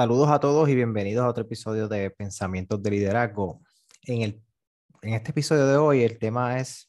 [0.00, 3.60] Saludos a todos y bienvenidos a otro episodio de Pensamientos de Liderazgo.
[4.06, 4.42] En, el,
[5.02, 6.86] en este episodio de hoy el tema es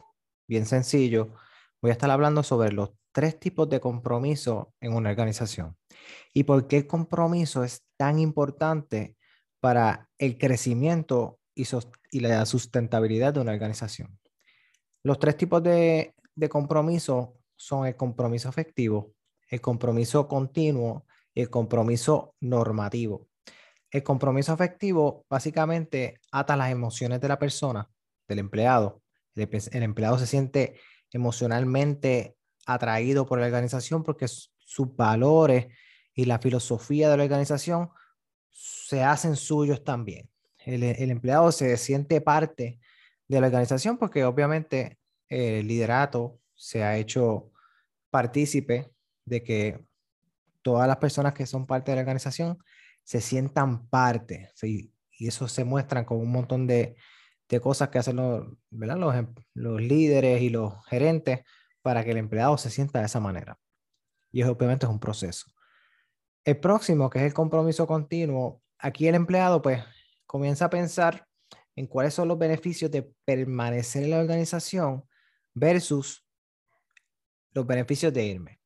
[0.48, 1.34] bien sencillo.
[1.82, 5.76] Voy a estar hablando sobre los tres tipos de compromiso en una organización
[6.34, 9.18] y por qué el compromiso es tan importante
[9.60, 11.66] para el crecimiento y,
[12.12, 14.18] y la sustentabilidad de una organización.
[15.04, 19.12] Los tres tipos de, de compromiso son el compromiso efectivo,
[19.50, 23.28] el compromiso continuo el compromiso normativo.
[23.90, 27.90] El compromiso afectivo básicamente ata las emociones de la persona,
[28.28, 29.02] del empleado.
[29.36, 30.80] El, empleado se siente
[31.12, 35.68] emocionalmente atraído por la organización porque sus valores
[36.14, 37.90] y la filosofía de la organización
[38.50, 40.30] se hacen suyos también.
[40.60, 42.80] El, el empleado se siente parte
[43.28, 47.52] de la organización porque obviamente el liderato se ha hecho
[48.10, 48.92] partícipe
[49.26, 49.86] de que
[50.62, 52.58] todas las personas que son parte de la organización
[53.04, 54.52] se sientan parte.
[54.62, 56.96] Y eso se muestra con un montón de,
[57.50, 58.48] de cosas que hacen los.
[58.70, 61.42] Los, em, los, líderes y los gerentes
[61.82, 63.60] para que el empleado se sienta de esa manera.
[64.32, 65.48] Y eso obviamente es un proceso.
[66.44, 69.84] El próximo, que es el compromiso continuo, aquí el empleado pues
[70.26, 71.28] comienza a pensar
[71.76, 75.04] en cuáles son los beneficios de permanecer en la organización
[75.54, 76.26] versus
[77.54, 78.61] los beneficios de irme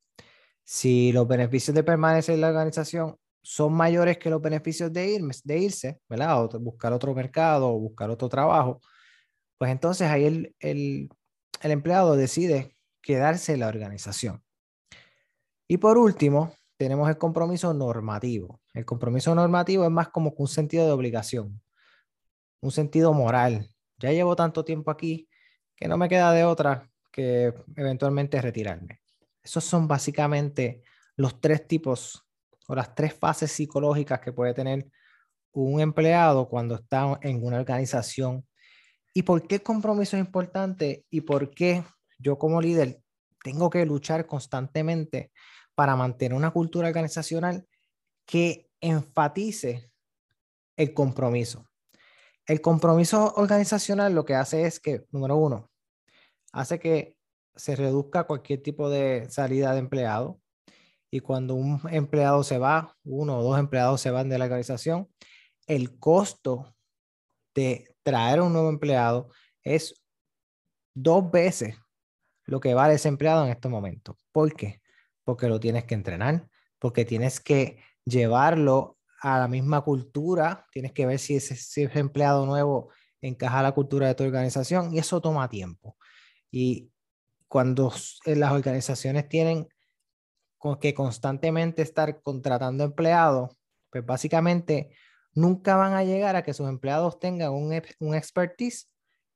[0.66, 5.32] si los beneficios de permanecer en la organización son mayores que los beneficios de, irme,
[5.44, 6.42] de irse, ¿verdad?
[6.42, 8.80] O buscar otro mercado o buscar otro trabajo,
[9.58, 11.08] pues entonces ahí el, el,
[11.62, 14.42] el empleado decide quedarse en la organización.
[15.68, 18.60] Y por último, tenemos el compromiso normativo.
[18.74, 21.62] El compromiso normativo es más como un sentido de obligación,
[22.60, 23.70] un sentido moral.
[23.98, 25.28] Ya llevo tanto tiempo aquí
[25.76, 29.05] que no me queda de otra que eventualmente retirarme.
[29.46, 30.82] Esos son básicamente
[31.14, 32.26] los tres tipos
[32.66, 34.88] o las tres fases psicológicas que puede tener
[35.52, 38.44] un empleado cuando está en una organización.
[39.14, 41.06] ¿Y por qué el compromiso es importante?
[41.10, 41.84] ¿Y por qué
[42.18, 43.00] yo como líder
[43.44, 45.30] tengo que luchar constantemente
[45.76, 47.68] para mantener una cultura organizacional
[48.26, 49.92] que enfatice
[50.76, 51.64] el compromiso?
[52.46, 55.70] El compromiso organizacional lo que hace es que, número uno,
[56.50, 57.15] hace que
[57.56, 60.40] se reduzca cualquier tipo de salida de empleado.
[61.10, 65.08] Y cuando un empleado se va, uno o dos empleados se van de la organización,
[65.66, 66.74] el costo
[67.54, 69.30] de traer un nuevo empleado
[69.62, 69.94] es
[70.94, 71.76] dos veces
[72.44, 74.18] lo que vale ese empleado en este momento.
[74.32, 74.80] ¿Por qué?
[75.24, 81.06] Porque lo tienes que entrenar, porque tienes que llevarlo a la misma cultura, tienes que
[81.06, 82.90] ver si ese, si ese empleado nuevo
[83.20, 85.96] encaja a la cultura de tu organización y eso toma tiempo.
[86.50, 86.92] Y
[87.48, 87.92] cuando
[88.24, 89.68] eh, las organizaciones tienen
[90.80, 93.56] que constantemente estar contratando empleados,
[93.90, 94.90] pues básicamente
[95.32, 97.72] nunca van a llegar a que sus empleados tengan un,
[98.14, 98.90] expertise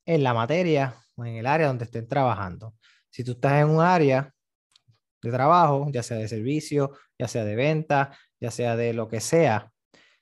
[0.06, 2.74] en la materia o en el área donde estén trabajando.
[3.10, 4.34] Si tú estás en un área
[5.22, 9.20] de trabajo, ya sea de servicio, ya sea de venta, ya sea de lo que
[9.20, 9.70] sea,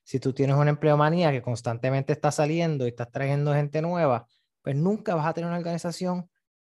[0.02, 4.26] si tú tienes una empleomanía que constantemente está saliendo y estás trayendo gente nueva,
[4.62, 6.28] pues nunca vas a tener una organización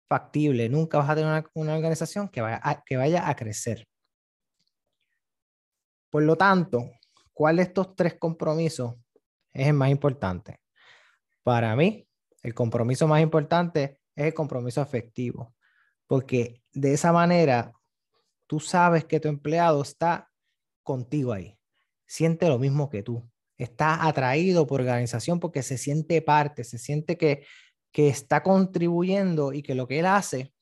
[0.10, 3.88] factible, nunca vas a tener una, organización que vaya, a, que vaya a crecer.
[6.10, 6.90] Por lo tanto,
[7.32, 8.96] ¿cuál de estos tres compromisos
[9.54, 10.60] es el más importante?
[11.44, 12.08] Para mí,
[12.42, 15.56] el compromiso más importante es el compromiso afectivo,
[16.08, 17.72] porque de esa manera
[18.48, 20.32] tú sabes que tu empleado está
[20.82, 21.60] contigo ahí,
[22.08, 27.18] siente lo mismo que tú, está atraído por organización porque se siente parte, se siente
[27.18, 27.46] que
[27.92, 30.54] que está contribuyendo y que lo que él hace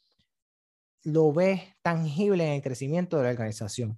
[1.03, 3.97] lo ve tangible en el crecimiento de la organización.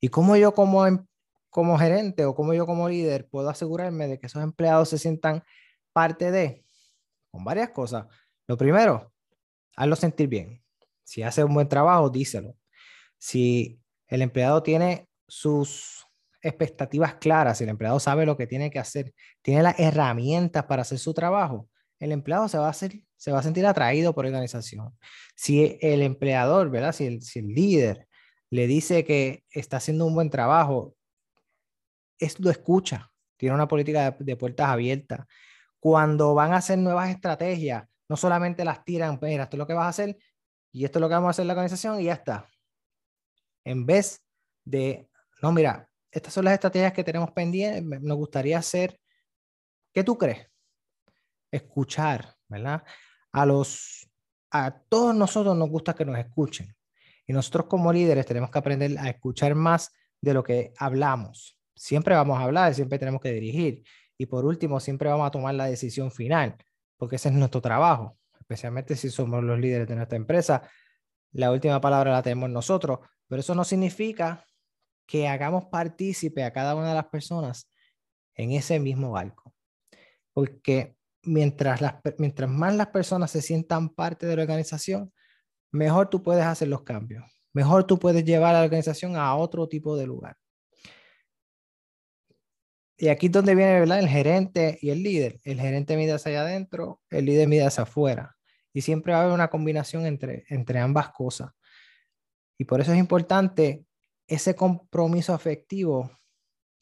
[0.00, 1.04] Y cómo yo como, em,
[1.50, 5.42] como gerente o como yo como líder puedo asegurarme de que esos empleados se sientan
[5.92, 6.64] parte de,
[7.30, 8.06] con varias cosas.
[8.46, 9.12] Lo primero,
[9.76, 10.62] hazlo sentir bien.
[11.04, 12.56] Si hace un buen trabajo, díselo.
[13.18, 16.06] Si el empleado tiene sus
[16.42, 20.82] expectativas claras, si el empleado sabe lo que tiene que hacer, tiene las herramientas para
[20.82, 22.72] hacer su trabajo, el empleado se va a,
[23.42, 24.96] sentir atraído por la organización.
[25.34, 26.92] Si el empleador, ¿verdad?
[26.92, 28.06] Si el, si el líder
[28.50, 30.94] le dice que está haciendo un buen trabajo,
[32.18, 35.26] es, lo escucha, tiene una política de, puertas abiertas.
[35.80, 39.74] Cuando van a hacer nuevas estrategias, no solamente las tiran, mira, esto es lo que
[39.74, 40.16] vas a hacer
[40.72, 42.48] y esto es lo que vamos a hacer en la organización y ya está.
[43.64, 44.22] En vez
[44.64, 45.08] de,
[45.42, 48.98] no, mira, estas son las estrategias que tenemos pendientes, nos gustaría hacer,
[49.92, 50.48] ¿qué tú crees?
[51.56, 52.82] Escuchar, ¿verdad?
[53.32, 54.08] A los,
[54.50, 56.74] a todos nosotros nos gusta que nos escuchen.
[57.26, 61.58] Y nosotros como líderes tenemos que aprender a escuchar más de lo que hablamos.
[61.74, 63.82] siempre vamos a hablar, siempre tenemos que dirigir.
[64.16, 66.56] Y por último, siempre vamos a tomar la decisión final,
[66.96, 70.62] porque ese es nuestro trabajo, especialmente si somos los líderes de nuestra empresa.
[71.32, 74.46] La última palabra la tenemos nosotros, pero eso no significa
[75.06, 77.70] que hagamos partícipe a cada una de las personas
[78.34, 79.52] en ese mismo barco.
[80.32, 80.95] Porque
[81.26, 85.12] mientras, las, mientras más las personas se sientan parte de la organización,
[85.72, 87.24] mejor tú puedes hacer los cambios.
[87.52, 90.36] Mejor tú puedes llevar a la organización a otro tipo de lugar.
[92.98, 93.98] Y aquí es donde viene ¿verdad?
[93.98, 95.40] el gerente y el líder.
[95.44, 98.36] El gerente mide hacia adentro, el líder mide hacia afuera.
[98.72, 101.50] Y siempre va a haber una combinación entre, entre ambas cosas.
[102.58, 103.84] Y por eso es importante
[104.26, 106.10] ese compromiso afectivo,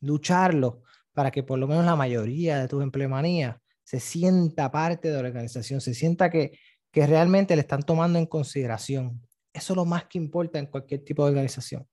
[0.00, 0.82] lucharlo
[1.12, 5.28] para que por lo menos la mayoría de tus empleomanías se sienta parte de la
[5.28, 6.58] organización, se sienta que,
[6.90, 9.22] que realmente le están tomando en consideración.
[9.52, 11.86] Eso es lo más que importa en cualquier tipo de organización.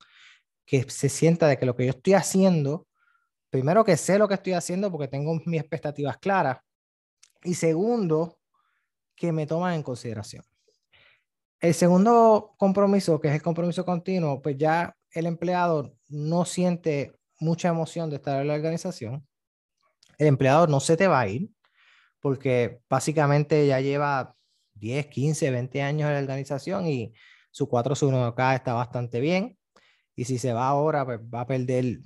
[0.66, 2.88] Que se sienta de que lo que yo estoy haciendo,
[3.50, 6.60] primero que sé lo que estoy haciendo porque tengo mis expectativas claras.
[7.44, 8.40] Y segundo,
[9.16, 10.44] que me toman en consideración.
[11.60, 17.68] El segundo compromiso, que es el compromiso continuo, pues ya el empleado no siente mucha
[17.68, 19.28] emoción de estar en la organización.
[20.18, 21.52] El empleado no se te va a ir
[22.22, 24.36] porque básicamente ya lleva
[24.76, 27.14] 10, 15, 20 años en la organización y
[27.52, 29.58] su 401k está bastante bien.
[30.16, 32.00] Y si se va ahora, pues va a perder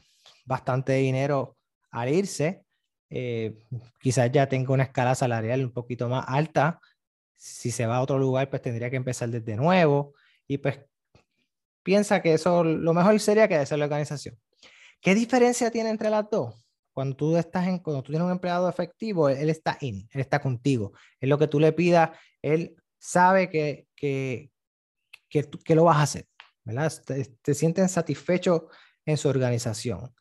[0.46, 1.58] bastante dinero
[1.92, 2.66] al irse.
[3.10, 3.58] Eh,
[4.00, 6.80] quizás ya tenga una escala salarial un poquito más alta.
[7.36, 10.14] Si se va a otro lugar, pues tendría que empezar desde nuevo.
[10.48, 10.80] Y pues
[11.84, 14.40] piensa que eso lo mejor sería que hacer la organización.
[15.02, 16.65] ¿Qué diferencia tiene entre las dos?
[16.96, 20.42] Cuando tú estás en, cuando tú tienes un empleado efectivo, él, está in, él está
[20.42, 20.94] contigo.
[21.20, 22.12] Es lo que tú le pidas,
[22.42, 24.50] él sabe que, que,
[25.28, 26.28] que, que lo vas a hacer,
[26.64, 26.94] ¿verdad?
[27.06, 28.62] Te, te sienten satisfechos
[29.06, 30.16] en su organización.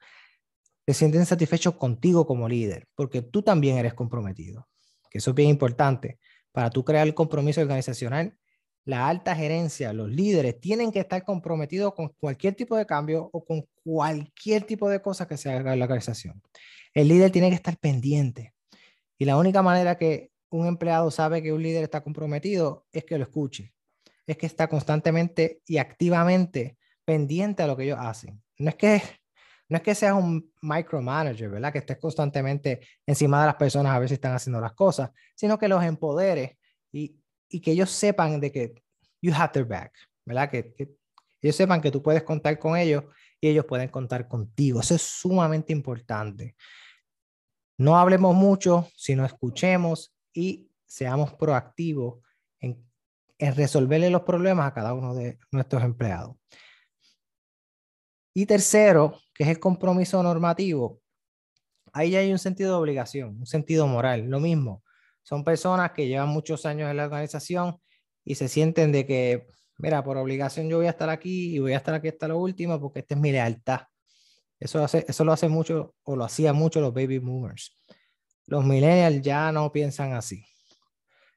[0.85, 4.69] Te sienten satisfechos contigo como líder, porque tú también eres comprometido.
[5.09, 6.19] Que eso es bien importante.
[6.51, 8.37] Para tú crear el compromiso organizacional,
[8.85, 13.45] la alta gerencia, los líderes, tienen que estar comprometidos con cualquier tipo de cambio o
[13.45, 16.43] con cualquier tipo de cosa que se haga en la organización.
[16.93, 18.55] El líder tiene que estar pendiente.
[19.19, 23.19] Y la única manera que un empleado sabe que un líder está comprometido es que
[23.19, 23.75] lo escuche.
[24.27, 28.43] Es que está constantemente y activamente pendiente a lo que ellos hacen.
[28.59, 29.03] No es que,
[29.69, 31.73] no es que seas un micromanager, ¿verdad?
[31.73, 35.59] Que estés constantemente encima de las personas a ver si están haciendo las cosas, sino
[35.59, 36.59] que los empodere
[36.93, 37.17] y
[37.55, 38.83] y que ellos sepan de que
[39.23, 39.93] you have their back,
[40.25, 40.51] ¿verdad?
[40.51, 40.75] Que,
[41.41, 43.05] ellos sepan que tú puedes contar con ellos
[43.41, 44.81] y ellos pueden contar contigo.
[44.81, 46.57] Eso es sumamente importante.
[47.79, 52.25] No hablemos mucho, sino escuchemos y seamos proactivos
[52.59, 52.85] en,
[53.39, 56.35] resolverle los problemas a cada uno de nuestros empleados.
[58.35, 61.01] Y tercero, que es el compromiso normativo.
[61.93, 64.29] Ahí ya hay un sentido de obligación, un sentido moral.
[64.29, 64.83] Lo mismo,
[65.25, 67.81] son personas que llevan muchos años en la organización
[68.25, 69.47] y se sienten de que,
[69.79, 72.39] mira, por obligación yo voy a estar aquí y voy a estar aquí hasta lo
[72.39, 73.81] último porque esta es mi lealtad.
[74.61, 77.77] Eso, hace, eso lo hace mucho o lo hacía mucho los baby boomers.
[78.47, 80.45] Los millennials ya no piensan así.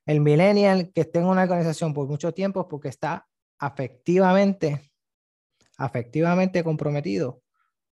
[0.05, 3.25] El millennial que esté en una organización por mucho tiempo es porque está
[3.57, 4.91] afectivamente,
[5.77, 7.41] afectivamente comprometido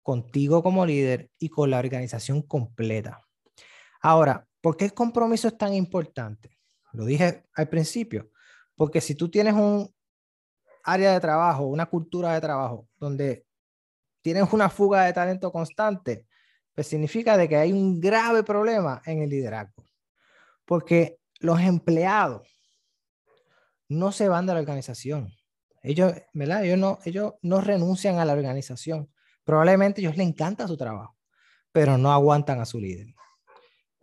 [0.02, 3.24] contigo como líder y con la organización completa.
[4.02, 6.56] Ahora, ¿Por qué el compromiso es tan importante?
[6.94, 8.30] Lo dije al principio,
[8.75, 9.94] porque si tú tienes un
[10.85, 13.44] área de trabajo, una cultura de trabajo donde
[14.23, 16.26] tienes una fuga de talento constante,
[16.75, 19.85] pues significa de que hay un grave problema en el liderazgo.
[20.64, 22.49] Porque los empleados
[23.87, 25.28] no se van de la organización.
[25.83, 26.64] Ellos, ¿verdad?
[26.64, 29.12] Ellos no, ellos no renuncian a la organización.
[29.44, 31.18] Probablemente a ellos les encanta su trabajo,
[31.71, 33.14] pero no aguantan a su líder.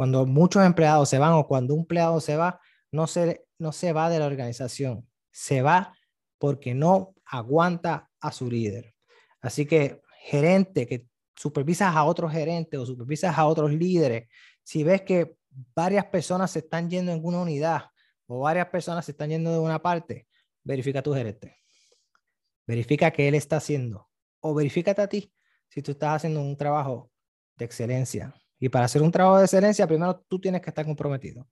[0.02, 2.60] Cuando muchos empleados se van o cuando un empleado se va,
[2.92, 5.96] no se, no se va de la organización, se va
[6.40, 8.96] porque no aguanta a su líder.
[9.42, 11.06] Así que gerente que
[11.36, 14.28] supervisas a otros gerentes o supervisas a otros líderes,
[14.64, 15.36] si ves que
[15.76, 17.84] varias personas se están yendo en una unidad
[18.26, 20.26] o varias personas se están yendo de una parte,
[20.64, 21.60] verifica a tu gerente.
[22.66, 25.32] Verifica qué él está haciendo o verifícate a ti
[25.70, 27.12] si tú estás haciendo un trabajo
[27.56, 28.34] de excelencia.
[28.62, 31.48] Y para hacer un trabajo de excelencia, primero tú tienes que estar comprometido.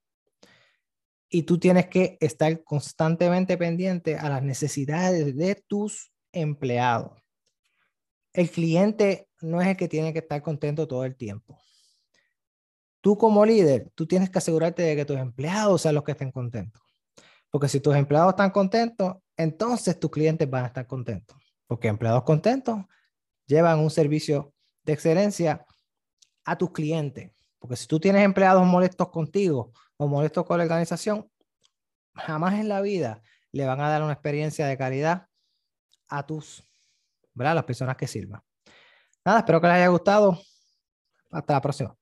[1.27, 7.19] Y tú tienes que estar constantemente pendiente a las necesidades de tus empleados.
[8.31, 11.59] El cliente no es el que tiene que estar contento todo el tiempo.
[13.01, 16.31] Tú como líder, tú tienes que asegurarte de que tus empleados sean los que estén
[16.31, 16.79] contentos.
[17.49, 21.37] Porque si tus empleados están contentos, entonces tus clientes van a estar contentos.
[21.65, 22.85] Porque empleados contentos
[23.47, 25.65] llevan un servicio de excelencia
[26.49, 27.31] a tus clientes.
[27.59, 31.29] Porque si tú tienes empleados molestos contigo o molestos con la organización,
[32.15, 35.27] jamás en la vida le van a dar una experiencia de calidad
[36.07, 36.63] a tus,
[37.33, 37.55] ¿verdad?
[37.55, 38.41] Las personas que sirvan.
[39.23, 40.39] Nada, espero que les haya gustado.
[41.31, 41.98] Hasta la próxima.